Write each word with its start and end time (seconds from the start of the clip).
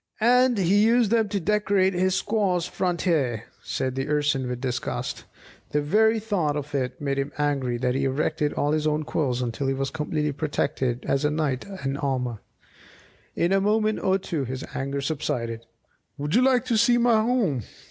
"And 0.19 0.57
he 0.57 0.83
used 0.83 1.11
them 1.11 1.29
to 1.29 1.39
decorate 1.39 1.93
his 1.93 2.19
squaw's 2.19 2.65
front 2.65 3.03
hair!" 3.03 3.43
said 3.61 3.93
the 3.93 4.07
Urson 4.07 4.47
with 4.49 4.59
disgust. 4.59 5.25
The 5.73 5.81
very 5.83 6.17
thought 6.19 6.57
of 6.57 6.73
it 6.73 6.99
made 6.99 7.19
him 7.19 7.31
so 7.37 7.43
angry 7.43 7.77
that 7.77 7.93
he 7.93 8.05
erected 8.05 8.51
all 8.53 8.71
his 8.71 8.87
own 8.87 9.03
quills 9.03 9.43
until 9.43 9.67
he 9.67 9.75
was 9.75 9.89
as 9.89 9.93
completely 9.93 10.31
protected 10.31 11.05
as 11.05 11.23
a 11.23 11.29
knight 11.29 11.67
in 11.85 11.97
armour. 11.97 12.39
In 13.35 13.51
a 13.51 13.61
moment 13.61 13.99
or 13.99 14.17
two 14.17 14.43
his 14.43 14.65
anger 14.73 15.01
subsided. 15.01 15.67
"Would 16.17 16.33
you 16.33 16.41
like 16.41 16.65
to 16.65 16.77
see 16.79 16.97
my 16.97 17.21
home?" 17.21 17.61